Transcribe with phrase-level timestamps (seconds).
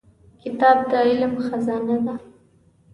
[0.41, 2.13] کتاب د علم خزانه ده.